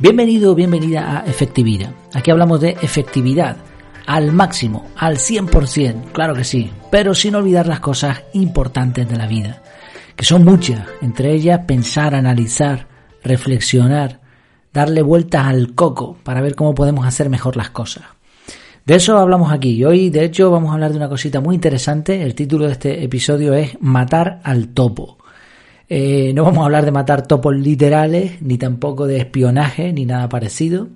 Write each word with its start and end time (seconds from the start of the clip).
Bienvenido 0.00 0.54
bienvenida 0.54 1.18
a 1.18 1.26
Efectividad. 1.26 1.90
Aquí 2.14 2.30
hablamos 2.30 2.60
de 2.60 2.76
efectividad 2.82 3.56
al 4.06 4.30
máximo, 4.30 4.86
al 4.94 5.16
100%, 5.16 6.12
claro 6.12 6.36
que 6.36 6.44
sí, 6.44 6.70
pero 6.88 7.14
sin 7.14 7.34
olvidar 7.34 7.66
las 7.66 7.80
cosas 7.80 8.22
importantes 8.32 9.08
de 9.08 9.16
la 9.16 9.26
vida, 9.26 9.60
que 10.14 10.24
son 10.24 10.44
muchas, 10.44 10.86
entre 11.02 11.32
ellas 11.32 11.62
pensar, 11.66 12.14
analizar, 12.14 12.86
reflexionar, 13.24 14.20
darle 14.72 15.02
vueltas 15.02 15.48
al 15.48 15.74
coco 15.74 16.16
para 16.22 16.42
ver 16.42 16.54
cómo 16.54 16.76
podemos 16.76 17.04
hacer 17.04 17.28
mejor 17.28 17.56
las 17.56 17.70
cosas. 17.70 18.04
De 18.86 18.94
eso 18.94 19.18
hablamos 19.18 19.52
aquí 19.52 19.70
y 19.70 19.84
hoy 19.84 20.10
de 20.10 20.24
hecho 20.24 20.52
vamos 20.52 20.70
a 20.70 20.74
hablar 20.74 20.92
de 20.92 20.98
una 20.98 21.08
cosita 21.08 21.40
muy 21.40 21.56
interesante. 21.56 22.22
El 22.22 22.36
título 22.36 22.66
de 22.66 22.72
este 22.72 23.02
episodio 23.02 23.52
es 23.52 23.76
Matar 23.80 24.40
al 24.44 24.68
topo. 24.68 25.18
Eh, 25.88 26.32
no 26.34 26.44
vamos 26.44 26.60
a 26.60 26.64
hablar 26.66 26.84
de 26.84 26.90
matar 26.90 27.26
topos 27.26 27.56
literales, 27.56 28.42
ni 28.42 28.58
tampoco 28.58 29.06
de 29.06 29.18
espionaje, 29.18 29.92
ni 29.92 30.04
nada 30.04 30.28
parecido. 30.28 30.88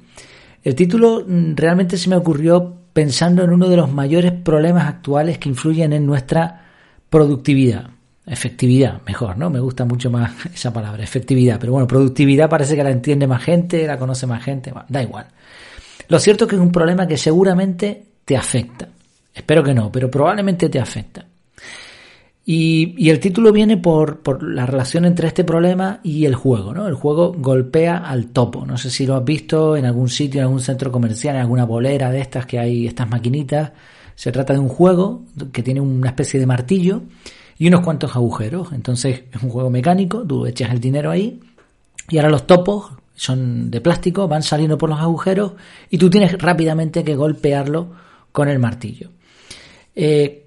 El 0.63 0.75
título 0.75 1.25
mm, 1.27 1.55
realmente 1.57 1.97
se 1.97 2.11
me 2.11 2.17
ocurrió 2.17 2.77
pensando 2.93 3.43
en 3.43 3.51
uno 3.51 3.69
de 3.69 3.77
los 3.77 3.91
mayores 3.91 4.33
problemas 4.33 4.87
actuales 4.87 5.39
que 5.39 5.49
influyen 5.49 5.93
en 5.93 6.07
nuestra 6.07 6.67
productividad. 7.09 7.91
Efectividad, 8.25 9.03
mejor, 9.05 9.37
¿no? 9.37 9.51
Me 9.51 9.59
gusta 9.61 9.85
mucho 9.85 10.11
más 10.11 10.33
esa 10.55 10.73
palabra, 10.73 11.03
efectividad. 11.03 11.59
Pero 11.59 11.73
bueno, 11.73 11.89
productividad 11.89 12.51
parece 12.51 12.77
que 12.77 12.85
la 12.85 12.91
entiende 12.91 13.27
más 13.27 13.43
gente, 13.43 13.87
la 13.87 13.99
conoce 13.99 14.27
más 14.27 14.45
gente, 14.45 14.73
da 14.89 15.03
igual. 15.03 15.27
Lo 16.09 16.19
cierto 16.19 16.45
es 16.45 16.51
que 16.51 16.57
es 16.57 16.63
un 16.63 16.73
problema 16.73 17.07
que 17.07 17.17
seguramente 17.17 18.05
te 18.25 18.37
afecta. 18.37 18.89
Espero 19.35 19.63
que 19.63 19.73
no, 19.73 19.91
pero 19.91 20.11
probablemente 20.11 20.69
te 20.69 20.79
afecta. 20.79 21.25
Y, 22.45 23.09
el 23.09 23.21
título 23.21 23.53
viene 23.53 23.77
por, 23.77 24.21
por, 24.21 24.43
la 24.43 24.67
relación 24.67 25.05
entre 25.05 25.29
este 25.29 25.45
problema 25.45 26.01
y 26.03 26.25
el 26.25 26.35
juego, 26.35 26.75
¿no? 26.75 26.89
El 26.89 26.95
juego 26.95 27.33
golpea 27.33 27.99
al 27.99 28.27
topo. 28.27 28.67
No 28.67 28.77
sé 28.77 28.91
si 28.91 29.07
lo 29.07 29.15
has 29.15 29.25
visto 29.25 29.77
en 29.77 29.85
algún 29.85 30.09
sitio, 30.09 30.41
en 30.41 30.47
algún 30.47 30.61
centro 30.61 30.91
comercial, 30.91 31.37
en 31.37 31.43
alguna 31.43 31.65
bolera 31.65 32.11
de 32.11 32.21
estas 32.21 32.47
que 32.47 32.59
hay, 32.59 32.87
estas 32.87 33.09
maquinitas. 33.09 33.73
Se 34.17 34.33
trata 34.33 34.53
de 34.53 34.59
un 34.59 34.69
juego 34.69 35.23
que 35.53 35.63
tiene 35.63 35.81
una 35.81 36.09
especie 36.09 36.41
de 36.41 36.47
martillo 36.47 37.03
y 37.59 37.69
unos 37.69 37.83
cuantos 37.83 38.17
agujeros. 38.17 38.73
Entonces 38.73 39.23
es 39.33 39.43
un 39.43 39.51
juego 39.51 39.71
mecánico, 39.71 40.25
tú 40.25 40.45
echas 40.47 40.73
el 40.73 40.81
dinero 40.81 41.11
ahí 41.11 41.41
y 42.11 42.17
ahora 42.19 42.31
los 42.31 42.47
topos 42.47 42.93
son 43.15 43.71
de 43.71 43.81
plástico, 43.81 44.27
van 44.27 44.43
saliendo 44.43 44.77
por 44.77 44.91
los 44.91 44.99
agujeros 44.99 45.53
y 45.91 45.99
tú 45.99 46.11
tienes 46.11 46.37
rápidamente 46.39 47.05
que 47.05 47.15
golpearlo 47.15 47.93
con 48.33 48.49
el 48.49 48.59
martillo. 48.59 49.11
Eh, 49.95 50.42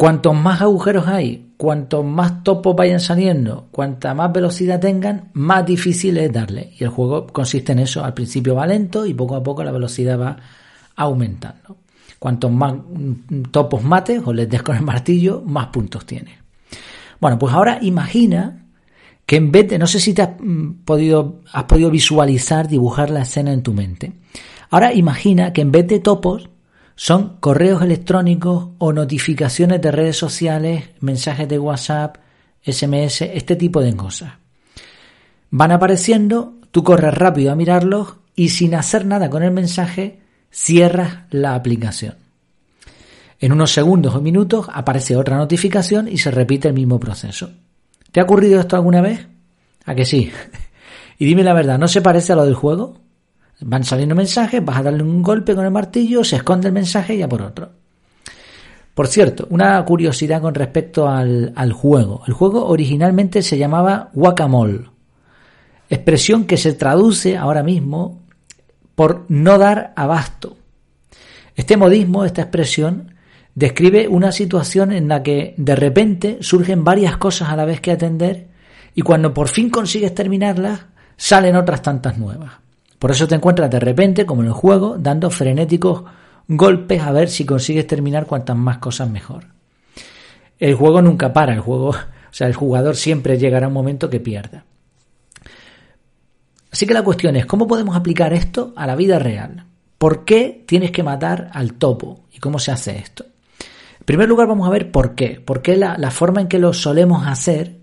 Cuantos 0.00 0.32
más 0.32 0.60
agujeros 0.60 1.08
hay, 1.08 1.54
cuantos 1.56 2.04
más 2.04 2.44
topos 2.44 2.76
vayan 2.76 3.00
saliendo, 3.00 3.66
cuanta 3.72 4.14
más 4.14 4.32
velocidad 4.32 4.78
tengan, 4.78 5.30
más 5.32 5.66
difícil 5.66 6.18
es 6.18 6.32
darle. 6.32 6.72
Y 6.78 6.84
el 6.84 6.90
juego 6.90 7.26
consiste 7.26 7.72
en 7.72 7.80
eso. 7.80 8.04
Al 8.04 8.14
principio 8.14 8.54
va 8.54 8.64
lento 8.64 9.04
y 9.04 9.12
poco 9.12 9.34
a 9.34 9.42
poco 9.42 9.64
la 9.64 9.72
velocidad 9.72 10.16
va 10.16 10.36
aumentando. 10.94 11.78
Cuantos 12.16 12.52
más 12.52 12.74
mm, 12.74 13.42
topos 13.50 13.82
mates 13.82 14.22
o 14.24 14.32
les 14.32 14.48
des 14.48 14.62
con 14.62 14.76
el 14.76 14.82
martillo, 14.82 15.42
más 15.44 15.66
puntos 15.66 16.06
tienes. 16.06 16.34
Bueno, 17.20 17.36
pues 17.36 17.52
ahora 17.52 17.80
imagina 17.82 18.66
que 19.26 19.34
en 19.34 19.50
vez 19.50 19.68
de, 19.68 19.80
no 19.80 19.88
sé 19.88 19.98
si 19.98 20.14
te 20.14 20.22
has 20.22 20.30
mm, 20.38 20.84
podido, 20.84 21.40
has 21.52 21.64
podido 21.64 21.90
visualizar, 21.90 22.68
dibujar 22.68 23.10
la 23.10 23.22
escena 23.22 23.52
en 23.52 23.64
tu 23.64 23.74
mente. 23.74 24.12
Ahora 24.70 24.94
imagina 24.94 25.52
que 25.52 25.62
en 25.62 25.72
vez 25.72 25.88
de 25.88 25.98
topos 25.98 26.50
son 26.98 27.36
correos 27.38 27.80
electrónicos 27.80 28.70
o 28.78 28.92
notificaciones 28.92 29.80
de 29.80 29.92
redes 29.92 30.16
sociales, 30.16 30.86
mensajes 30.98 31.48
de 31.48 31.56
WhatsApp, 31.56 32.16
SMS, 32.60 33.22
este 33.22 33.54
tipo 33.54 33.80
de 33.80 33.94
cosas. 33.94 34.32
Van 35.50 35.70
apareciendo, 35.70 36.54
tú 36.72 36.82
corres 36.82 37.14
rápido 37.14 37.52
a 37.52 37.54
mirarlos 37.54 38.16
y 38.34 38.48
sin 38.48 38.74
hacer 38.74 39.06
nada 39.06 39.30
con 39.30 39.44
el 39.44 39.52
mensaje 39.52 40.18
cierras 40.50 41.18
la 41.30 41.54
aplicación. 41.54 42.16
En 43.38 43.52
unos 43.52 43.70
segundos 43.70 44.16
o 44.16 44.20
minutos 44.20 44.66
aparece 44.72 45.14
otra 45.14 45.36
notificación 45.36 46.08
y 46.08 46.18
se 46.18 46.32
repite 46.32 46.66
el 46.66 46.74
mismo 46.74 46.98
proceso. 46.98 47.52
¿Te 48.10 48.18
ha 48.18 48.24
ocurrido 48.24 48.58
esto 48.58 48.74
alguna 48.74 49.02
vez? 49.02 49.24
¿A 49.84 49.94
que 49.94 50.04
sí? 50.04 50.32
y 51.20 51.26
dime 51.26 51.44
la 51.44 51.54
verdad, 51.54 51.78
¿no 51.78 51.86
se 51.86 52.02
parece 52.02 52.32
a 52.32 52.36
lo 52.36 52.44
del 52.44 52.54
juego? 52.54 52.98
Van 53.60 53.84
saliendo 53.84 54.14
mensajes, 54.14 54.64
vas 54.64 54.78
a 54.78 54.82
darle 54.84 55.02
un 55.02 55.22
golpe 55.22 55.54
con 55.54 55.64
el 55.64 55.70
martillo, 55.70 56.22
se 56.22 56.36
esconde 56.36 56.68
el 56.68 56.74
mensaje 56.74 57.14
y 57.14 57.18
ya 57.18 57.28
por 57.28 57.42
otro. 57.42 57.70
Por 58.94 59.06
cierto, 59.06 59.46
una 59.50 59.84
curiosidad 59.84 60.40
con 60.40 60.54
respecto 60.54 61.08
al, 61.08 61.52
al 61.54 61.72
juego. 61.72 62.22
El 62.26 62.34
juego 62.34 62.66
originalmente 62.66 63.42
se 63.42 63.58
llamaba 63.58 64.10
Guacamole, 64.12 64.90
expresión 65.88 66.44
que 66.44 66.56
se 66.56 66.72
traduce 66.72 67.36
ahora 67.36 67.62
mismo 67.62 68.22
por 68.94 69.24
no 69.28 69.58
dar 69.58 69.92
abasto. 69.96 70.56
Este 71.54 71.76
modismo, 71.76 72.24
esta 72.24 72.42
expresión, 72.42 73.14
describe 73.54 74.06
una 74.06 74.30
situación 74.30 74.92
en 74.92 75.08
la 75.08 75.22
que 75.22 75.54
de 75.56 75.74
repente 75.74 76.38
surgen 76.40 76.84
varias 76.84 77.16
cosas 77.16 77.48
a 77.48 77.56
la 77.56 77.64
vez 77.64 77.80
que 77.80 77.90
atender 77.90 78.48
y 78.94 79.02
cuando 79.02 79.34
por 79.34 79.48
fin 79.48 79.70
consigues 79.70 80.14
terminarlas, 80.14 80.86
salen 81.16 81.56
otras 81.56 81.82
tantas 81.82 82.18
nuevas. 82.18 82.52
Por 82.98 83.12
eso 83.12 83.28
te 83.28 83.34
encuentras 83.34 83.70
de 83.70 83.78
repente, 83.78 84.26
como 84.26 84.42
en 84.42 84.48
el 84.48 84.52
juego, 84.52 84.96
dando 84.98 85.30
frenéticos 85.30 86.04
golpes 86.48 87.02
a 87.02 87.12
ver 87.12 87.28
si 87.28 87.44
consigues 87.44 87.86
terminar 87.86 88.26
cuantas 88.26 88.56
más 88.56 88.78
cosas 88.78 89.08
mejor. 89.08 89.46
El 90.58 90.74
juego 90.74 91.00
nunca 91.00 91.32
para, 91.32 91.54
el 91.54 91.60
juego, 91.60 91.90
o 91.90 91.96
sea, 92.32 92.46
el 92.46 92.54
jugador 92.54 92.96
siempre 92.96 93.38
llegará 93.38 93.68
un 93.68 93.74
momento 93.74 94.10
que 94.10 94.20
pierda. 94.20 94.64
Así 96.70 96.86
que 96.86 96.94
la 96.94 97.04
cuestión 97.04 97.36
es, 97.36 97.46
¿cómo 97.46 97.66
podemos 97.66 97.96
aplicar 97.96 98.32
esto 98.32 98.72
a 98.76 98.86
la 98.86 98.96
vida 98.96 99.18
real? 99.18 99.64
¿Por 99.96 100.24
qué 100.24 100.64
tienes 100.66 100.90
que 100.90 101.02
matar 101.02 101.50
al 101.52 101.74
topo? 101.74 102.24
¿Y 102.32 102.38
cómo 102.38 102.58
se 102.58 102.72
hace 102.72 102.98
esto? 102.98 103.24
En 104.00 104.04
primer 104.04 104.28
lugar, 104.28 104.48
vamos 104.48 104.66
a 104.68 104.70
ver 104.70 104.90
por 104.90 105.14
qué. 105.14 105.40
¿Por 105.40 105.62
qué 105.62 105.76
la 105.76 106.10
forma 106.10 106.40
en 106.40 106.48
que 106.48 106.58
lo 106.58 106.72
solemos 106.72 107.26
hacer 107.26 107.78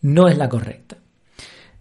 no 0.00 0.28
es 0.28 0.38
la 0.38 0.48
correcta? 0.48 0.97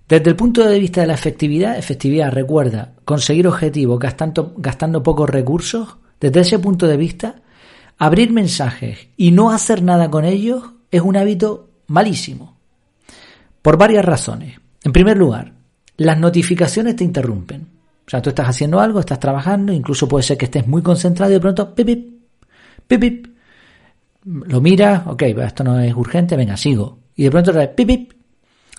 Desde 0.08 0.30
el 0.30 0.36
punto 0.38 0.64
de 0.64 0.80
vista 0.80 1.02
de 1.02 1.08
la 1.08 1.16
efectividad, 1.16 1.78
efectividad 1.78 2.32
recuerda 2.32 2.94
conseguir 3.04 3.48
objetivos 3.48 4.00
gastando, 4.00 5.04
pocos 5.04 5.30
recursos. 5.30 5.98
Desde 6.20 6.40
ese 6.40 6.60
punto 6.60 6.88
de 6.88 6.96
vista, 6.96 7.42
abrir 7.98 8.32
mensajes 8.32 9.10
y 9.18 9.32
no 9.32 9.52
hacer 9.52 9.84
nada 9.84 10.10
con 10.10 10.24
ellos 10.24 10.64
es 10.92 11.02
un 11.02 11.18
hábito 11.18 11.70
malísimo. 11.88 12.56
Por 13.62 13.78
varias 13.78 14.06
razones. 14.06 14.58
En 14.84 14.94
primer 14.94 15.18
lugar, 15.18 15.52
las 15.98 16.18
notificaciones 16.18 16.96
te 16.96 17.04
interrumpen. 17.04 17.68
O 18.06 18.10
sea, 18.10 18.22
tú 18.22 18.30
estás 18.30 18.48
haciendo 18.48 18.80
algo, 18.80 19.02
estás 19.02 19.20
trabajando, 19.20 19.74
incluso 19.74 20.08
puede 20.08 20.24
ser 20.24 20.38
que 20.38 20.46
estés 20.46 20.66
muy 20.66 20.82
concentrado 20.82 21.32
y 21.32 21.36
de 21.36 21.42
pronto, 21.42 21.76
pip, 21.76 21.86
pip, 22.88 23.00
pip, 23.02 23.28
Lo 24.24 24.62
miras, 24.62 25.06
ok, 25.06 25.24
esto 25.24 25.66
no 25.66 25.78
es 25.82 25.94
urgente, 25.94 26.38
venga, 26.38 26.56
sigo. 26.56 27.00
Y 27.18 27.24
de 27.24 27.32
pronto, 27.32 27.52
pip, 27.76 27.88
pip, 27.88 28.14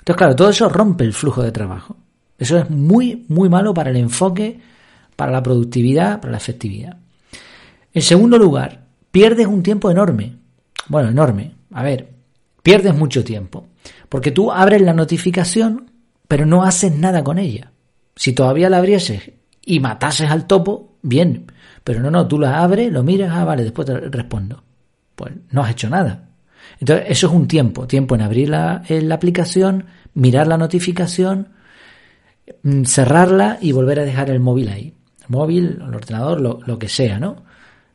entonces, 0.09 0.21
claro, 0.21 0.37
todo 0.37 0.49
eso 0.49 0.71
rompe 0.71 1.05
el 1.05 1.13
flujo 1.13 1.43
de 1.43 1.53
trabajo. 1.53 1.95
Eso 2.39 2.57
es 2.57 2.71
muy, 2.71 3.27
muy 3.29 3.51
malo 3.51 3.75
para 3.75 3.91
el 3.91 3.97
enfoque, 3.99 4.59
para 5.15 5.31
la 5.31 5.43
productividad, 5.43 6.19
para 6.19 6.31
la 6.31 6.39
efectividad. 6.39 6.97
En 7.93 8.01
segundo 8.01 8.39
lugar, 8.39 8.87
pierdes 9.11 9.47
un 9.47 9.63
tiempo 9.63 9.91
enorme. 9.91 10.35
Bueno, 10.89 11.11
enorme. 11.11 11.53
A 11.73 11.83
ver, 11.83 12.09
pierdes 12.63 12.95
mucho 12.95 13.23
tiempo. 13.23 13.67
Porque 14.09 14.31
tú 14.31 14.51
abres 14.51 14.81
la 14.81 14.95
notificación, 14.95 15.91
pero 16.27 16.47
no 16.47 16.63
haces 16.65 16.97
nada 16.97 17.23
con 17.23 17.39
ella. 17.39 17.73
Si 18.17 18.33
todavía 18.33 18.71
la 18.71 18.79
abrieses 18.79 19.33
y 19.63 19.79
matases 19.79 20.31
al 20.31 20.47
topo, 20.47 20.97
bien. 21.03 21.53
Pero 21.85 22.01
no, 22.01 22.11
no, 22.11 22.27
tú 22.27 22.39
la 22.39 22.63
abres, 22.63 22.91
lo 22.91 23.03
miras, 23.03 23.31
ah, 23.35 23.45
vale, 23.45 23.63
después 23.63 23.85
te 23.85 23.95
respondo. 23.95 24.65
Pues 25.15 25.35
no 25.51 25.65
has 25.65 25.73
hecho 25.73 25.91
nada. 25.91 26.29
Entonces, 26.81 27.07
eso 27.09 27.27
es 27.27 27.33
un 27.33 27.49
tiempo. 27.49 27.87
Tiempo 27.87 28.15
en 28.15 28.23
abrir 28.23 28.49
la, 28.49 28.83
la 28.89 29.15
aplicación, 29.15 29.87
mirar 30.15 30.47
la 30.47 30.57
notificación, 30.57 31.49
mm, 32.63 32.85
cerrarla 32.85 33.59
y 33.61 33.73
volver 33.73 34.01
a 34.01 34.05
dejar 34.05 34.31
el 34.31 34.41
móvil 34.41 34.69
ahí. 34.69 34.95
El 35.21 35.27
móvil, 35.29 35.79
el 35.81 35.95
ordenador, 35.95 36.41
lo, 36.41 36.79
que 36.79 36.89
sea, 36.89 37.19
¿no? 37.19 37.45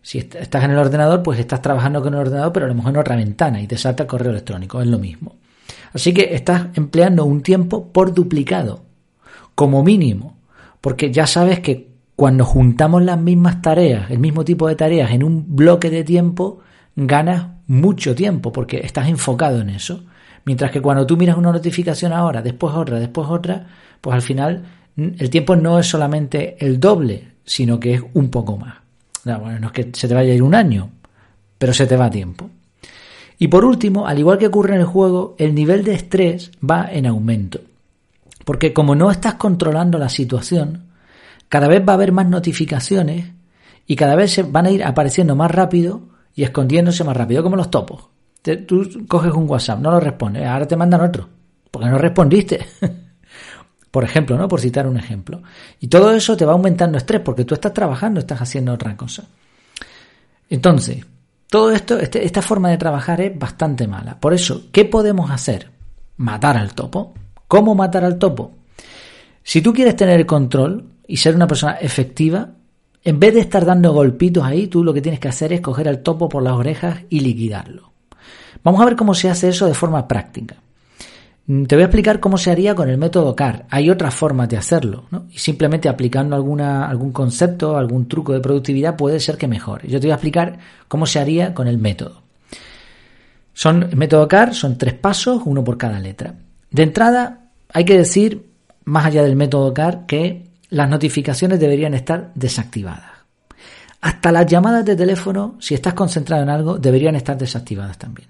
Si 0.01 0.19
estás 0.19 0.63
en 0.63 0.71
el 0.71 0.77
ordenador, 0.77 1.23
pues 1.23 1.39
estás 1.39 1.61
trabajando 1.61 2.01
con 2.01 2.13
el 2.13 2.19
ordenador, 2.19 2.51
pero 2.51 2.65
a 2.65 2.69
lo 2.69 2.75
mejor 2.75 2.91
en 2.91 2.99
otra 2.99 3.15
ventana 3.15 3.61
y 3.61 3.67
te 3.67 3.77
salta 3.77 4.03
el 4.03 4.07
correo 4.07 4.31
electrónico, 4.31 4.81
es 4.81 4.87
lo 4.87 4.99
mismo. 4.99 5.37
Así 5.93 6.13
que 6.13 6.33
estás 6.35 6.67
empleando 6.73 7.23
un 7.25 7.41
tiempo 7.41 7.91
por 7.91 8.13
duplicado, 8.13 8.83
como 9.55 9.83
mínimo, 9.83 10.37
porque 10.81 11.11
ya 11.11 11.27
sabes 11.27 11.59
que 11.59 11.93
cuando 12.15 12.45
juntamos 12.45 13.03
las 13.03 13.19
mismas 13.19 13.61
tareas, 13.61 14.11
el 14.11 14.19
mismo 14.19 14.43
tipo 14.43 14.67
de 14.67 14.75
tareas 14.75 15.11
en 15.11 15.23
un 15.23 15.55
bloque 15.55 15.89
de 15.89 16.03
tiempo, 16.03 16.59
ganas 16.95 17.47
mucho 17.67 18.15
tiempo 18.15 18.51
porque 18.51 18.81
estás 18.83 19.07
enfocado 19.07 19.61
en 19.61 19.69
eso. 19.69 20.03
Mientras 20.45 20.71
que 20.71 20.81
cuando 20.81 21.05
tú 21.05 21.15
miras 21.15 21.37
una 21.37 21.51
notificación 21.51 22.11
ahora, 22.11 22.41
después 22.41 22.75
otra, 22.75 22.99
después 22.99 23.27
otra, 23.29 23.65
pues 24.01 24.13
al 24.13 24.21
final 24.21 24.63
el 24.97 25.29
tiempo 25.29 25.55
no 25.55 25.79
es 25.79 25.87
solamente 25.87 26.57
el 26.59 26.79
doble, 26.79 27.33
sino 27.45 27.79
que 27.79 27.95
es 27.95 28.01
un 28.13 28.29
poco 28.29 28.57
más. 28.57 28.75
No, 29.25 29.39
bueno, 29.39 29.59
no 29.59 29.67
es 29.67 29.73
que 29.73 29.89
se 29.93 30.07
te 30.07 30.13
vaya 30.13 30.33
a 30.33 30.35
ir 30.35 30.43
un 30.43 30.55
año, 30.55 30.89
pero 31.57 31.73
se 31.73 31.87
te 31.87 31.95
va 31.95 32.09
tiempo. 32.09 32.49
Y 33.39 33.47
por 33.47 33.65
último, 33.65 34.05
al 34.05 34.19
igual 34.19 34.37
que 34.37 34.47
ocurre 34.47 34.75
en 34.75 34.81
el 34.81 34.85
juego, 34.85 35.35
el 35.37 35.55
nivel 35.55 35.83
de 35.83 35.93
estrés 35.93 36.51
va 36.61 36.89
en 36.91 37.05
aumento. 37.05 37.59
Porque 38.45 38.73
como 38.73 38.95
no 38.95 39.09
estás 39.09 39.35
controlando 39.35 39.97
la 39.97 40.09
situación, 40.09 40.83
cada 41.47 41.67
vez 41.67 41.81
va 41.87 41.93
a 41.93 41.95
haber 41.95 42.11
más 42.11 42.27
notificaciones 42.27 43.31
y 43.87 43.95
cada 43.95 44.15
vez 44.15 44.31
se 44.31 44.43
van 44.43 44.65
a 44.65 44.71
ir 44.71 44.83
apareciendo 44.83 45.35
más 45.35 45.51
rápido 45.51 46.01
y 46.35 46.43
escondiéndose 46.43 47.03
más 47.03 47.15
rápido, 47.15 47.43
como 47.43 47.55
los 47.55 47.71
topos. 47.71 48.12
Tú 48.43 49.05
coges 49.07 49.33
un 49.33 49.49
WhatsApp, 49.49 49.79
no 49.79 49.91
lo 49.91 49.99
respondes, 49.99 50.45
ahora 50.45 50.67
te 50.67 50.75
mandan 50.75 51.01
otro, 51.01 51.27
porque 51.71 51.89
no 51.89 51.97
respondiste. 51.97 52.65
Por 53.93 54.03
ejemplo, 54.03 54.35
¿no? 54.37 54.47
Por 54.47 54.59
citar 54.59 54.87
un 54.87 54.97
ejemplo. 54.97 55.43
Y 55.79 55.87
todo 55.87 56.15
eso 56.15 56.35
te 56.35 56.45
va 56.45 56.53
aumentando 56.53 56.97
estrés 56.97 57.21
porque 57.21 57.45
tú 57.45 57.53
estás 57.53 57.75
trabajando, 57.75 58.19
estás 58.19 58.41
haciendo 58.41 58.73
otra 58.73 58.97
cosa. 58.97 59.23
Entonces, 60.49 61.05
todo 61.47 61.71
esto, 61.71 61.99
este, 61.99 62.25
esta 62.25 62.41
forma 62.41 62.71
de 62.71 62.77
trabajar 62.79 63.21
es 63.21 63.37
bastante 63.37 63.87
mala. 63.87 64.19
Por 64.19 64.33
eso, 64.33 64.63
¿qué 64.71 64.85
podemos 64.85 65.29
hacer? 65.29 65.69
Matar 66.17 66.57
al 66.57 66.73
topo. 66.73 67.13
¿Cómo 67.47 67.75
matar 67.75 68.03
al 68.03 68.17
topo? 68.17 68.55
Si 69.43 69.61
tú 69.61 69.71
quieres 69.71 69.95
tener 69.95 70.19
el 70.19 70.25
control 70.25 70.85
y 71.07 71.17
ser 71.17 71.35
una 71.35 71.45
persona 71.45 71.73
efectiva, 71.73 72.49
en 73.03 73.19
vez 73.19 73.35
de 73.35 73.41
estar 73.41 73.63
dando 73.63 73.93
golpitos 73.93 74.43
ahí, 74.43 74.65
tú 74.65 74.83
lo 74.83 74.91
que 74.91 75.01
tienes 75.01 75.19
que 75.19 75.27
hacer 75.27 75.53
es 75.53 75.61
coger 75.61 75.87
al 75.87 76.01
topo 76.01 76.27
por 76.27 76.41
las 76.41 76.53
orejas 76.53 77.01
y 77.09 77.19
liquidarlo. 77.19 77.92
Vamos 78.63 78.81
a 78.81 78.85
ver 78.85 78.95
cómo 78.95 79.13
se 79.13 79.29
hace 79.29 79.49
eso 79.49 79.65
de 79.65 79.73
forma 79.73 80.07
práctica. 80.07 80.55
Mm, 81.45 81.63
te 81.65 81.75
voy 81.75 81.83
a 81.83 81.85
explicar 81.85 82.19
cómo 82.19 82.37
se 82.37 82.51
haría 82.51 82.75
con 82.75 82.89
el 82.89 82.97
método 82.97 83.35
CAR. 83.35 83.65
Hay 83.69 83.89
otras 83.89 84.13
formas 84.13 84.47
de 84.49 84.57
hacerlo, 84.57 85.05
¿no? 85.11 85.25
Y 85.31 85.37
simplemente 85.37 85.89
aplicando 85.89 86.35
alguna, 86.35 86.87
algún 86.87 87.11
concepto, 87.11 87.77
algún 87.77 88.07
truco 88.07 88.33
de 88.33 88.39
productividad 88.39 88.95
puede 88.95 89.19
ser 89.19 89.37
que 89.37 89.47
mejore. 89.47 89.87
Yo 89.87 89.99
te 89.99 90.07
voy 90.07 90.11
a 90.11 90.15
explicar 90.15 90.59
cómo 90.87 91.05
se 91.05 91.19
haría 91.19 91.53
con 91.53 91.67
el 91.67 91.77
método. 91.77 92.21
Son, 93.53 93.83
el 93.83 93.97
método 93.97 94.27
CAR 94.27 94.53
son 94.55 94.77
tres 94.77 94.93
pasos, 94.93 95.41
uno 95.45 95.63
por 95.63 95.77
cada 95.77 95.99
letra. 95.99 96.33
De 96.71 96.83
entrada, 96.83 97.49
hay 97.71 97.85
que 97.85 97.97
decir, 97.97 98.49
más 98.85 99.05
allá 99.05 99.23
del 99.23 99.35
método 99.35 99.73
CAR, 99.73 100.05
que 100.05 100.47
las 100.69 100.89
notificaciones 100.89 101.59
deberían 101.59 101.93
estar 101.93 102.31
desactivadas. 102.33 103.11
Hasta 104.01 104.31
las 104.31 104.47
llamadas 104.47 104.83
de 104.83 104.95
teléfono, 104.95 105.55
si 105.59 105.75
estás 105.75 105.93
concentrado 105.93 106.41
en 106.43 106.49
algo, 106.49 106.77
deberían 106.77 107.15
estar 107.15 107.37
desactivadas 107.37 107.97
también. 107.97 108.27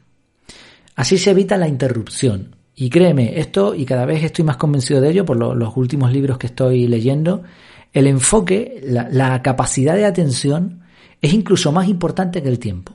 Así 0.96 1.18
se 1.18 1.32
evita 1.32 1.58
la 1.58 1.68
interrupción, 1.68 2.56
y 2.76 2.90
créeme, 2.90 3.40
esto, 3.40 3.76
y 3.76 3.86
cada 3.86 4.06
vez 4.06 4.24
estoy 4.24 4.46
más 4.46 4.58
convencido 4.58 5.00
de 5.00 5.12
ello 5.12 5.26
por 5.26 5.38
los 5.38 5.78
últimos 5.78 6.12
libros 6.12 6.38
que 6.38 6.48
estoy 6.48 6.88
leyendo, 6.88 7.44
el 7.92 8.08
enfoque, 8.08 8.82
la, 8.84 9.42
capacidad 9.44 9.96
de 9.96 10.06
atención 10.06 10.82
es 11.22 11.34
incluso 11.34 11.72
más 11.72 11.88
importante 11.88 12.42
que 12.42 12.50
el 12.50 12.58
tiempo. 12.58 12.94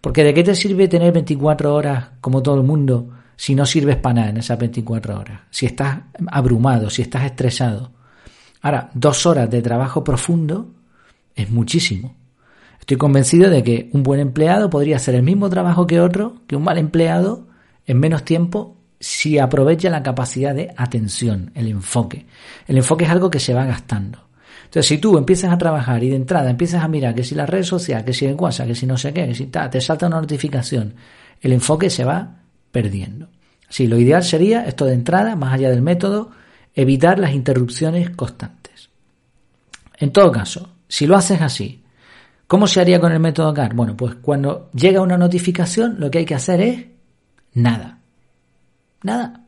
Porque 0.00 0.22
¿de 0.22 0.32
qué 0.32 0.44
te 0.44 0.54
sirve 0.54 0.86
tener 0.86 1.12
24 1.12 1.74
horas 1.74 2.10
como 2.20 2.42
todo 2.42 2.54
el 2.54 2.62
mundo 2.62 3.10
si 3.36 3.54
no 3.54 3.66
sirves 3.66 3.96
para 3.96 4.14
nada 4.14 4.30
en 4.30 4.36
esas 4.36 4.58
24 4.58 5.18
horas? 5.18 5.40
Si 5.50 5.66
estás 5.66 5.98
abrumado, 6.30 6.88
si 6.88 7.02
estás 7.02 7.24
estresado. 7.24 7.90
Ahora, 8.62 8.90
dos 8.94 9.26
horas 9.26 9.50
de 9.50 9.60
trabajo 9.60 10.04
profundo 10.04 10.70
es 11.34 11.50
muchísimo. 11.50 12.14
Estoy 12.80 12.96
convencido 12.96 13.50
de 13.50 13.62
que 13.62 13.88
un 13.92 14.02
buen 14.02 14.20
empleado 14.20 14.68
podría 14.68 14.96
hacer 14.96 15.14
el 15.14 15.22
mismo 15.22 15.48
trabajo 15.48 15.86
que 15.86 16.00
otro, 16.00 16.42
que 16.46 16.56
un 16.56 16.64
mal 16.64 16.78
empleado, 16.78 17.46
en 17.86 17.98
menos 18.00 18.24
tiempo 18.24 18.76
si 18.98 19.38
aprovecha 19.38 19.88
la 19.88 20.02
capacidad 20.02 20.54
de 20.54 20.72
atención, 20.76 21.52
el 21.54 21.68
enfoque. 21.68 22.26
El 22.66 22.76
enfoque 22.76 23.04
es 23.04 23.10
algo 23.10 23.30
que 23.30 23.40
se 23.40 23.54
va 23.54 23.64
gastando. 23.64 24.26
Entonces, 24.64 24.86
si 24.86 24.98
tú 24.98 25.16
empiezas 25.16 25.52
a 25.52 25.58
trabajar 25.58 26.04
y 26.04 26.10
de 26.10 26.16
entrada 26.16 26.50
empiezas 26.50 26.84
a 26.84 26.88
mirar 26.88 27.14
que 27.14 27.24
si 27.24 27.34
la 27.34 27.46
red 27.46 27.64
social, 27.64 28.04
que 28.04 28.12
si 28.12 28.26
el 28.26 28.34
WhatsApp, 28.34 28.68
que 28.68 28.74
si 28.74 28.86
no 28.86 28.96
sé 28.96 29.12
qué, 29.12 29.26
que 29.26 29.34
si 29.34 29.46
te 29.46 29.80
salta 29.80 30.06
una 30.06 30.20
notificación, 30.20 30.94
el 31.40 31.52
enfoque 31.52 31.90
se 31.90 32.04
va 32.04 32.36
perdiendo. 32.70 33.28
Sí, 33.68 33.86
lo 33.86 33.98
ideal 33.98 34.22
sería, 34.22 34.66
esto 34.66 34.84
de 34.84 34.94
entrada, 34.94 35.34
más 35.34 35.54
allá 35.54 35.70
del 35.70 35.82
método, 35.82 36.30
evitar 36.74 37.18
las 37.18 37.32
interrupciones 37.32 38.10
constantes. 38.10 38.90
En 39.98 40.12
todo 40.12 40.30
caso, 40.30 40.68
si 40.88 41.06
lo 41.06 41.16
haces 41.16 41.40
así, 41.40 41.79
¿cómo 42.50 42.66
se 42.66 42.80
haría 42.80 42.98
con 42.98 43.12
el 43.12 43.20
método 43.20 43.54
CAR? 43.54 43.74
Bueno, 43.74 43.96
pues 43.96 44.16
cuando 44.16 44.70
llega 44.72 45.02
una 45.02 45.16
notificación, 45.16 46.00
lo 46.00 46.10
que 46.10 46.18
hay 46.18 46.24
que 46.24 46.34
hacer 46.34 46.60
es 46.60 46.84
nada. 47.54 48.00
Nada. 49.04 49.44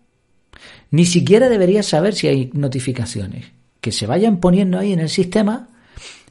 Ni 0.92 1.04
siquiera 1.04 1.48
deberías 1.48 1.84
saber 1.84 2.14
si 2.14 2.28
hay 2.28 2.50
notificaciones. 2.54 3.46
Que 3.80 3.90
se 3.90 4.06
vayan 4.06 4.36
poniendo 4.36 4.78
ahí 4.78 4.92
en 4.92 5.00
el 5.00 5.08
sistema 5.08 5.66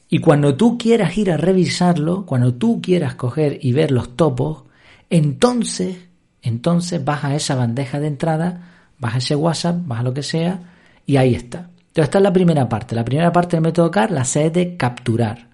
y 0.08 0.20
cuando 0.20 0.56
tú 0.56 0.78
quieras 0.78 1.18
ir 1.18 1.30
a 1.32 1.36
revisarlo, 1.36 2.26
cuando 2.26 2.54
tú 2.54 2.82
quieras 2.82 3.16
coger 3.16 3.60
y 3.62 3.74
ver 3.74 3.92
los 3.92 4.16
topos, 4.16 4.64
entonces, 5.10 5.98
entonces 6.42 7.04
vas 7.04 7.26
a 7.26 7.36
esa 7.36 7.56
bandeja 7.56 8.00
de 8.00 8.08
entrada, 8.08 8.94
vas 8.98 9.16
a 9.16 9.18
ese 9.18 9.36
WhatsApp, 9.36 9.76
vas 9.86 10.00
a 10.00 10.04
lo 10.04 10.14
que 10.14 10.24
sea 10.24 10.62
y 11.06 11.18
ahí 11.18 11.36
está. 11.36 11.70
Entonces 11.80 12.06
esta 12.06 12.20
es 12.20 12.24
la 12.24 12.32
primera 12.32 12.70
parte. 12.70 12.96
La 12.96 13.04
primera 13.04 13.34
parte 13.34 13.58
del 13.58 13.64
método 13.64 13.92
CAR 13.92 14.10
la 14.10 14.24
sé 14.24 14.52
de 14.52 14.78
capturar. 14.78 15.51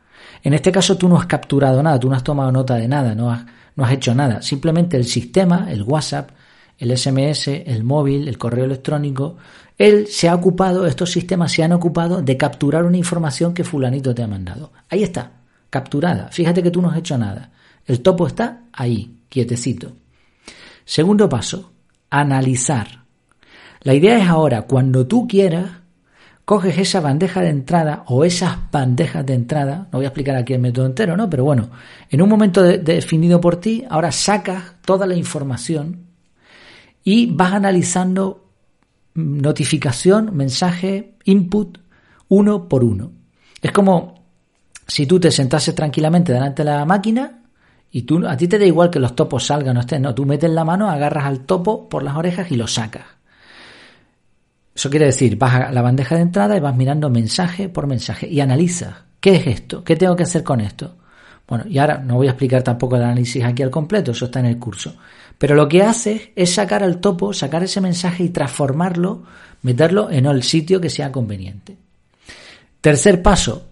En 0.47 0.53
este 0.53 0.71
caso 0.71 0.97
tú 0.97 1.09
no 1.09 1.17
has 1.17 1.25
capturado 1.25 1.83
nada, 1.83 1.99
tú 1.99 2.07
no 2.07 2.15
has 2.15 2.23
tomado 2.23 2.49
nota 2.53 2.75
de 2.75 2.88
nada, 2.88 3.13
no 3.13 3.29
has, 3.29 3.91
hecho 3.91 4.15
nada. 4.15 4.41
Simplemente 4.41 4.95
el 4.95 5.03
sistema, 5.03 5.67
el 5.69 5.83
WhatsApp, 5.83 6.29
el 6.77 6.97
SMS, 6.97 7.49
el 7.49 7.83
móvil, 7.83 8.29
el 8.29 8.38
correo 8.38 8.63
electrónico, 8.63 9.35
él 9.77 10.07
se 10.07 10.29
ha 10.29 10.35
ocupado, 10.35 10.88
estos 10.88 11.11
sistemas 11.11 11.51
se 11.51 11.63
han 11.63 11.73
ocupado 11.73 12.21
de 12.21 12.38
capturar 12.38 12.85
una 12.85 12.95
información 12.95 13.53
que 13.53 13.65
fulanito 13.65 14.15
te 14.15 14.23
ha 14.23 14.27
mandado. 14.27 14.71
Ahí 14.89 15.03
está, 15.03 15.31
capturada. 15.69 16.29
Fíjate 16.31 16.63
que 16.63 16.71
tú 16.71 16.81
no 16.81 16.91
has 16.91 16.97
hecho 16.97 17.17
nada. 17.17 17.51
El 17.85 17.99
topo 17.99 18.25
está 18.25 18.61
ahí, 18.71 19.17
quietecito. 19.27 19.97
Segundo 20.85 21.27
paso, 21.27 21.73
analizar. 22.09 23.03
La 23.81 23.94
idea 23.94 24.17
es 24.17 24.29
ahora, 24.29 24.61
cuando 24.61 25.07
tú 25.07 25.27
quieras, 25.27 25.71
coges 26.47 26.77
esa 26.77 27.01
bandeja 27.01 27.41
de 27.41 27.49
entrada 27.49 28.03
o 28.07 28.23
esas 28.23 28.71
bandejas 28.71 29.25
de 29.25 29.33
entrada, 29.33 29.89
no 29.91 29.99
voy 29.99 30.05
a 30.05 30.07
explicar 30.07 30.38
aquí 30.38 30.53
el 30.53 30.61
método 30.61 30.85
entero, 30.85 31.17
¿no? 31.17 31.29
Pero 31.29 31.44
bueno, 31.44 31.69
en 32.09 32.21
un 32.21 32.29
momento 32.29 32.63
definido 32.63 33.41
por 33.41 33.57
ti, 33.57 33.83
ahora 33.89 34.13
sacas 34.13 34.75
toda 34.85 35.05
la 35.05 35.15
información 35.15 36.05
y 37.03 37.25
vas 37.25 37.51
analizando 37.51 38.45
notificación, 39.13 40.38
mensaje, 40.38 41.15
input, 41.25 41.79
uno 42.29 42.69
por 42.69 42.85
uno. 42.85 43.11
Es 43.61 43.73
como 43.73 44.23
si 44.88 45.05
tú 45.05 45.19
te 45.19 45.31
sentases 45.31 45.75
tranquilamente 45.75 46.31
delante 46.31 46.63
de 46.63 46.71
la 46.71 46.85
máquina 46.85 47.42
y 47.92 48.04
tú, 48.04 48.25
a 48.25 48.37
ti 48.37 48.47
te 48.47 48.57
da 48.57 48.66
igual 48.66 48.89
que 48.89 49.01
los 49.01 49.18
topos 49.18 49.45
salgan 49.45 49.75
o 49.75 49.81
estén, 49.81 50.04
no, 50.04 50.16
tú 50.16 50.25
metes 50.25 50.49
la 50.49 50.63
mano, 50.63 50.89
agarras 50.89 51.25
al 51.25 51.42
topo 51.42 51.89
por 51.89 52.04
las 52.04 52.16
orejas 52.16 52.49
y 52.51 52.56
lo 52.56 52.68
sacas. 52.68 53.17
Eso 54.77 54.91
quiere 54.91 55.07
decir, 55.07 55.39
vas 55.39 55.55
a 55.55 55.71
la 55.71 55.81
bandeja 55.81 56.13
de 56.13 56.21
entrada 56.21 56.55
y 56.55 56.59
vas 56.59 56.75
mirando 56.75 57.09
mensaje 57.09 57.67
por 57.67 57.87
mensaje 57.87 58.27
y 58.27 58.41
analizas. 58.41 58.93
¿Qué 59.19 59.37
es 59.37 59.47
esto? 59.47 59.83
¿Qué 59.83 59.95
tengo 59.95 60.15
que 60.15 60.21
hacer 60.21 60.43
con 60.43 60.61
esto? 60.61 60.97
Bueno, 61.47 61.63
y 61.67 61.79
ahora 61.79 61.97
no 61.97 62.17
voy 62.17 62.27
a 62.27 62.31
explicar 62.31 62.61
tampoco 62.61 62.95
el 62.95 63.01
análisis 63.01 63.43
aquí 63.43 63.63
al 63.63 63.71
completo, 63.71 64.11
eso 64.11 64.25
está 64.25 64.39
en 64.39 64.45
el 64.45 64.59
curso. 64.59 64.95
Pero 65.39 65.55
lo 65.55 65.67
que 65.67 65.81
hace 65.81 66.31
es 66.35 66.53
sacar 66.53 66.83
al 66.83 66.99
topo, 66.99 67.33
sacar 67.33 67.63
ese 67.63 67.81
mensaje 67.81 68.23
y 68.23 68.29
transformarlo, 68.29 69.23
meterlo 69.63 70.11
en 70.11 70.27
el 70.27 70.43
sitio 70.43 70.79
que 70.79 70.91
sea 70.91 71.11
conveniente. 71.11 71.75
Tercer 72.79 73.23
paso, 73.23 73.69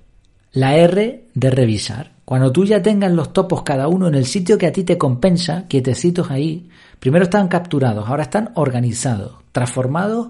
la 0.53 0.75
R 0.75 1.25
de 1.31 1.49
revisar. 1.51 2.13
Cuando 2.25 2.51
tú 2.51 2.65
ya 2.65 2.81
tengas 2.81 3.11
los 3.11 3.31
topos 3.31 3.61
cada 3.61 3.87
uno 3.89 4.07
en 4.07 4.15
el 4.15 4.25
sitio 4.25 4.57
que 4.57 4.65
a 4.65 4.73
ti 4.73 4.83
te 4.83 4.97
compensa, 4.97 5.65
quietecitos 5.67 6.31
ahí, 6.31 6.67
primero 6.99 7.25
están 7.25 7.47
capturados, 7.47 8.09
ahora 8.09 8.23
están 8.23 8.49
organizados, 8.55 9.33
transformados 9.51 10.29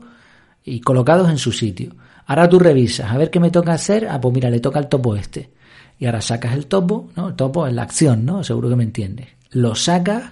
y 0.66 0.82
colocados 0.82 1.30
en 1.30 1.38
su 1.38 1.52
sitio. 1.52 1.96
Ahora 2.26 2.50
tú 2.50 2.58
revisas, 2.58 3.12
a 3.12 3.18
ver 3.18 3.30
qué 3.30 3.40
me 3.40 3.52
toca 3.52 3.74
hacer, 3.74 4.08
ah, 4.10 4.20
pues 4.20 4.34
mira, 4.34 4.50
le 4.50 4.60
toca 4.60 4.80
el 4.80 4.88
topo 4.88 5.16
este. 5.16 5.52
Y 6.00 6.08
ahora 6.08 6.22
sacas 6.22 6.54
el 6.54 6.66
topo, 6.66 7.12
¿no? 7.16 7.30
El 7.30 7.36
topo 7.36 7.68
es 7.68 7.74
la 7.74 7.84
acción, 7.84 8.26
¿no? 8.26 8.44
Seguro 8.44 8.68
que 8.68 8.76
me 8.76 8.84
entiendes. 8.84 9.28
Lo 9.52 9.76
sacas 9.76 10.32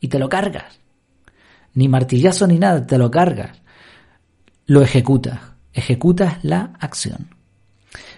y 0.00 0.08
te 0.08 0.18
lo 0.18 0.28
cargas. 0.28 0.78
Ni 1.74 1.88
martillazo 1.88 2.46
ni 2.46 2.58
nada, 2.58 2.86
te 2.86 2.98
lo 2.98 3.10
cargas. 3.10 3.58
Lo 4.66 4.82
ejecutas. 4.82 5.40
Ejecutas 5.72 6.44
la 6.44 6.74
acción. 6.78 7.28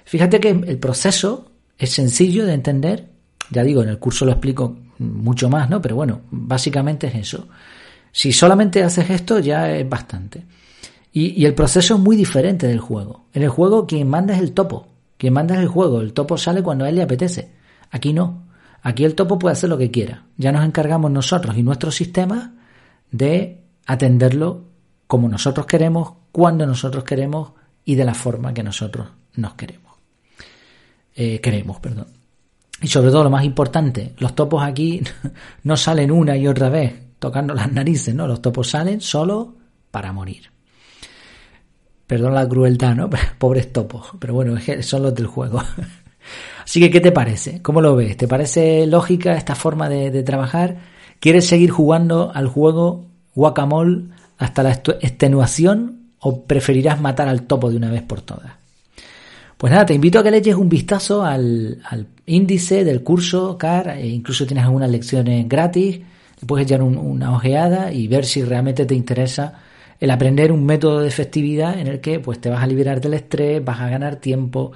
Fíjate 0.04 0.40
que 0.40 0.50
el 0.50 0.78
proceso 0.78 1.52
es 1.78 1.90
sencillo 1.90 2.44
de 2.44 2.54
entender. 2.54 3.08
Ya 3.50 3.62
digo, 3.62 3.82
en 3.82 3.88
el 3.88 3.98
curso 3.98 4.24
lo 4.24 4.32
explico 4.32 4.76
mucho 4.98 5.48
más, 5.48 5.70
¿no? 5.70 5.80
Pero 5.80 5.94
bueno, 5.96 6.22
básicamente 6.30 7.06
es 7.06 7.14
eso. 7.14 7.48
Si 8.12 8.32
solamente 8.32 8.82
haces 8.82 9.08
esto, 9.10 9.38
ya 9.38 9.70
es 9.70 9.88
bastante. 9.88 10.44
Y, 11.12 11.44
el 11.44 11.54
proceso 11.54 11.94
es 11.94 12.00
muy 12.00 12.16
diferente 12.16 12.66
del 12.66 12.80
juego. 12.80 13.26
En 13.32 13.42
el 13.42 13.48
juego, 13.48 13.86
quien 13.86 14.08
manda 14.08 14.34
es 14.34 14.40
el 14.40 14.52
topo. 14.52 14.86
Quien 15.16 15.32
manda 15.32 15.54
es 15.56 15.60
el 15.60 15.68
juego. 15.68 16.00
El 16.00 16.12
topo 16.12 16.38
sale 16.38 16.62
cuando 16.62 16.84
a 16.84 16.88
él 16.88 16.96
le 16.96 17.02
apetece. 17.02 17.52
Aquí 17.90 18.12
no. 18.12 18.44
Aquí 18.82 19.04
el 19.04 19.14
topo 19.14 19.38
puede 19.38 19.54
hacer 19.54 19.68
lo 19.68 19.76
que 19.76 19.90
quiera. 19.90 20.24
Ya 20.36 20.52
nos 20.52 20.64
encargamos 20.64 21.10
nosotros 21.10 21.56
y 21.56 21.62
nuestro 21.62 21.90
sistema 21.90 22.54
de 23.10 23.62
atenderlo 23.86 24.64
como 25.06 25.28
nosotros 25.28 25.66
queremos, 25.66 26.12
cuando 26.30 26.64
nosotros 26.66 27.02
queremos 27.02 27.52
y 27.84 27.96
de 27.96 28.04
la 28.04 28.14
forma 28.14 28.54
que 28.54 28.62
nosotros 28.62 29.08
nos 29.34 29.54
queremos. 29.54 29.92
Eh, 31.16 31.40
queremos, 31.40 31.80
perdón. 31.80 32.06
Y 32.80 32.86
sobre 32.86 33.10
todo 33.10 33.24
lo 33.24 33.30
más 33.30 33.44
importante, 33.44 34.14
los 34.18 34.34
topos 34.34 34.62
aquí 34.62 35.02
no 35.64 35.76
salen 35.76 36.12
una 36.12 36.36
y 36.36 36.46
otra 36.46 36.68
vez 36.68 36.94
tocando 37.18 37.52
las 37.52 37.70
narices, 37.72 38.14
¿no? 38.14 38.26
Los 38.26 38.40
topos 38.40 38.70
salen 38.70 39.00
solo 39.00 39.56
para 39.90 40.12
morir. 40.12 40.50
Perdón 42.10 42.34
la 42.34 42.48
crueldad, 42.48 42.96
¿no? 42.96 43.08
Pobres 43.38 43.72
topos. 43.72 44.08
Pero 44.18 44.34
bueno, 44.34 44.58
son 44.80 45.04
los 45.04 45.14
del 45.14 45.28
juego. 45.28 45.62
Así 46.64 46.80
que, 46.80 46.90
¿qué 46.90 47.00
te 47.00 47.12
parece? 47.12 47.62
¿Cómo 47.62 47.80
lo 47.80 47.94
ves? 47.94 48.16
¿Te 48.16 48.26
parece 48.26 48.84
lógica 48.88 49.36
esta 49.36 49.54
forma 49.54 49.88
de, 49.88 50.24
trabajar? 50.24 50.78
¿Quieres 51.20 51.46
seguir 51.46 51.70
jugando 51.70 52.32
al 52.34 52.48
juego 52.48 53.06
guacamole 53.36 54.08
hasta 54.38 54.64
la 54.64 54.72
extenuación 54.72 56.00
o 56.18 56.42
preferirás 56.46 57.00
matar 57.00 57.28
al 57.28 57.42
topo 57.42 57.70
de 57.70 57.76
una 57.76 57.92
vez 57.92 58.02
por 58.02 58.22
todas? 58.22 58.54
Pues 59.56 59.72
nada, 59.72 59.86
te 59.86 59.94
invito 59.94 60.18
a 60.18 60.24
que 60.24 60.32
le 60.32 60.38
eches 60.38 60.56
un 60.56 60.68
vistazo 60.68 61.24
al, 61.24 61.78
índice 62.26 62.82
del 62.82 63.04
curso 63.04 63.56
CAR, 63.56 63.90
e 63.90 64.08
incluso 64.08 64.46
tienes 64.46 64.64
algunas 64.64 64.90
lecciones 64.90 65.48
gratis, 65.48 65.98
le 65.98 66.46
puedes 66.48 66.66
echar 66.66 66.82
una 66.82 67.32
ojeada 67.32 67.92
y 67.92 68.08
ver 68.08 68.24
si 68.24 68.42
realmente 68.42 68.84
te 68.84 68.96
interesa 68.96 69.69
el 70.00 70.10
aprender 70.10 70.50
un 70.50 70.64
método 70.64 71.00
de 71.00 71.08
efectividad 71.08 71.78
en 71.78 71.86
el 71.86 72.00
que 72.00 72.18
pues 72.18 72.40
te 72.40 72.48
vas 72.48 72.62
a 72.62 72.66
liberar 72.66 73.00
del 73.00 73.14
estrés, 73.14 73.62
vas 73.62 73.80
a 73.80 73.88
ganar 73.88 74.16
tiempo 74.16 74.72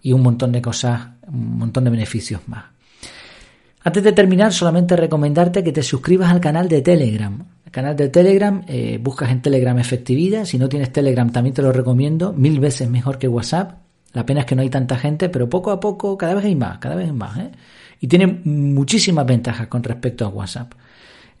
y 0.00 0.12
un 0.12 0.22
montón 0.22 0.52
de 0.52 0.62
cosas, 0.62 1.08
un 1.26 1.58
montón 1.58 1.84
de 1.84 1.90
beneficios 1.90 2.40
más. 2.46 2.64
Antes 3.82 4.04
de 4.04 4.12
terminar, 4.12 4.52
solamente 4.52 4.96
recomendarte 4.96 5.64
que 5.64 5.72
te 5.72 5.82
suscribas 5.82 6.30
al 6.30 6.40
canal 6.40 6.68
de 6.68 6.82
Telegram. 6.82 7.44
El 7.64 7.72
canal 7.72 7.96
de 7.96 8.08
Telegram, 8.08 8.62
eh, 8.68 8.98
buscas 9.02 9.30
en 9.30 9.42
Telegram 9.42 9.78
efectividad. 9.78 10.44
Si 10.44 10.58
no 10.58 10.68
tienes 10.68 10.92
Telegram, 10.92 11.30
también 11.30 11.54
te 11.54 11.62
lo 11.62 11.72
recomiendo. 11.72 12.32
Mil 12.32 12.60
veces 12.60 12.88
mejor 12.88 13.18
que 13.18 13.28
WhatsApp. 13.28 13.78
La 14.12 14.24
pena 14.24 14.40
es 14.40 14.46
que 14.46 14.54
no 14.54 14.62
hay 14.62 14.70
tanta 14.70 14.96
gente, 14.96 15.28
pero 15.28 15.48
poco 15.48 15.70
a 15.70 15.80
poco, 15.80 16.16
cada 16.16 16.34
vez 16.34 16.44
hay 16.44 16.56
más, 16.56 16.78
cada 16.78 16.94
vez 16.94 17.06
hay 17.06 17.12
más. 17.12 17.38
¿eh? 17.38 17.50
Y 18.00 18.08
tiene 18.08 18.26
muchísimas 18.44 19.26
ventajas 19.26 19.66
con 19.66 19.82
respecto 19.82 20.24
a 20.24 20.28
WhatsApp. 20.28 20.72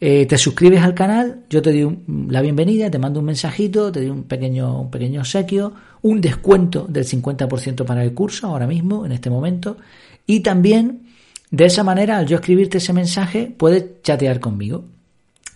Eh, 0.00 0.26
te 0.26 0.38
suscribes 0.38 0.80
al 0.82 0.94
canal, 0.94 1.40
yo 1.50 1.60
te 1.60 1.72
doy 1.72 1.98
la 2.28 2.40
bienvenida, 2.40 2.88
te 2.88 2.98
mando 2.98 3.18
un 3.18 3.26
mensajito, 3.26 3.90
te 3.90 4.00
doy 4.00 4.10
un 4.10 4.22
pequeño, 4.24 4.82
un 4.82 4.90
pequeño 4.90 5.20
obsequio, 5.20 5.72
un 6.02 6.20
descuento 6.20 6.86
del 6.88 7.04
50% 7.04 7.84
para 7.84 8.04
el 8.04 8.14
curso 8.14 8.46
ahora 8.46 8.68
mismo, 8.68 9.04
en 9.04 9.10
este 9.10 9.28
momento, 9.28 9.76
y 10.24 10.40
también 10.40 11.08
de 11.50 11.64
esa 11.64 11.82
manera, 11.82 12.18
al 12.18 12.26
yo 12.26 12.36
escribirte 12.36 12.78
ese 12.78 12.92
mensaje, 12.92 13.52
puedes 13.56 14.02
chatear 14.02 14.38
conmigo. 14.38 14.84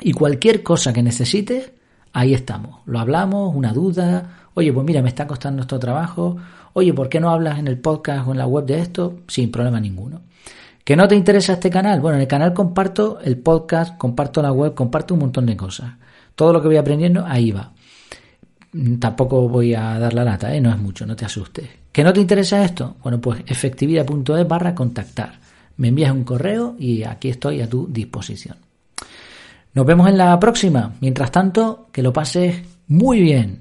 Y 0.01 0.13
cualquier 0.13 0.65
cosa 0.65 0.93
que 0.93 1.03
necesites, 1.03 1.71
ahí 2.13 2.35
estamos. 2.35 2.81
Lo 2.87 2.99
hablamos, 2.99 3.55
una 3.55 3.73
duda, 3.73 4.49
oye, 4.55 4.73
pues 4.73 4.85
mira, 4.85 5.03
me 5.03 5.11
está 5.11 5.27
costando 5.27 5.59
nuestro 5.59 5.79
trabajo, 5.79 6.37
oye, 6.73 6.93
¿por 6.93 7.09
qué 7.09 7.21
no 7.21 7.31
hablas 7.31 7.59
en 7.61 7.69
el 7.69 7.79
podcast 7.79 8.27
o 8.27 8.33
en 8.33 8.39
la 8.39 8.47
web 8.47 8.65
de 8.65 8.81
esto? 8.81 9.21
Sin 9.29 9.53
problema 9.53 9.79
ninguno. 9.79 10.23
¿Que 10.85 10.97
no 10.97 11.07
te 11.07 11.15
interesa 11.15 11.55
este 11.55 11.71
canal? 11.71 12.01
Bueno, 12.01 12.17
en 12.17 12.23
el 12.23 12.29
canal 12.29 12.53
comparto 12.53 13.21
el 13.21 13.39
podcast, 13.39 13.97
comparto 13.97 14.43
la 14.43 14.53
web, 14.53 14.75
comparto 14.75 15.15
un 15.15 15.21
montón 15.21 15.47
de 15.47 15.57
cosas. 15.57 15.93
Todo 16.35 16.53
lo 16.53 16.61
que 16.61 16.69
voy 16.69 16.77
aprendiendo, 16.77 17.25
ahí 17.25 17.53
va. 17.53 17.73
Tampoco 18.99 19.49
voy 19.49 19.75
a 19.75 19.99
dar 19.99 20.13
la 20.15 20.25
lata, 20.25 20.55
¿eh? 20.55 20.61
no 20.61 20.71
es 20.71 20.79
mucho, 20.79 21.07
no 21.07 21.15
te 21.15 21.25
asustes. 21.25 21.69
¿Que 21.93 22.03
no 22.03 22.13
te 22.13 22.21
interesa 22.21 22.65
esto? 22.65 22.97
Bueno, 23.03 23.21
pues 23.21 23.43
efectividad.es 23.47 24.49
barra 24.49 24.75
contactar. 24.75 25.39
Me 25.77 25.89
envías 25.89 26.13
un 26.13 26.25
correo 26.25 26.75
y 26.79 27.05
aquí 27.05 27.29
estoy 27.29 27.61
a 27.61 27.69
tu 27.69 27.87
disposición. 27.87 28.57
Nos 29.75 29.87
vemos 29.87 30.09
en 30.09 30.19
la 30.19 30.39
próxima. 30.41 30.95
Mientras 31.01 31.31
tanto, 31.31 31.89
que 31.93 32.03
lo 32.03 32.13
pases 32.13 32.63
muy 32.89 33.21
bien. 33.21 33.61